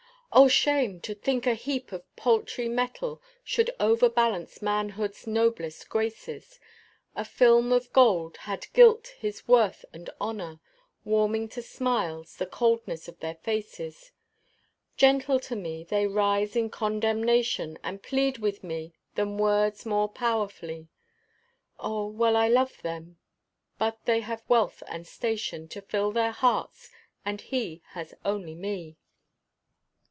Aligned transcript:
Oh, 0.33 0.47
shame! 0.47 1.01
to 1.01 1.13
think 1.13 1.45
a 1.45 1.55
heap 1.55 1.91
of 1.91 2.05
paltry 2.15 2.69
metal 2.69 3.21
Should 3.43 3.69
overbalance 3.81 4.61
manhood's 4.61 5.27
noblest 5.27 5.89
graces; 5.89 6.57
A 7.17 7.25
film 7.25 7.73
of 7.73 7.91
gold 7.91 8.37
had 8.37 8.67
gilt 8.71 9.07
his 9.19 9.45
worth 9.45 9.83
and 9.91 10.09
honor, 10.21 10.61
Warming 11.03 11.49
to 11.49 11.61
smiles 11.61 12.37
the 12.37 12.45
coldness 12.45 13.09
of 13.09 13.19
their 13.19 13.35
faces; 13.35 14.13
Gentle 14.95 15.37
to 15.41 15.55
me, 15.57 15.83
they 15.83 16.07
rise 16.07 16.55
in 16.55 16.69
condemnation, 16.69 17.77
And 17.83 18.01
plead 18.01 18.37
with 18.37 18.63
me 18.63 18.93
than 19.15 19.37
words 19.37 19.85
more 19.85 20.07
powerfully. 20.07 20.87
Oh! 21.77 22.05
well 22.07 22.37
I 22.37 22.47
love 22.47 22.81
them 22.83 23.17
but 23.77 24.05
they 24.05 24.21
have 24.21 24.47
wealth 24.47 24.81
and 24.87 25.05
station 25.05 25.67
To 25.67 25.81
fill 25.81 26.13
their 26.13 26.31
hearts, 26.31 26.89
and 27.25 27.41
he 27.41 27.81
has 27.89 28.13
only 28.23 28.55
me. 28.55 28.95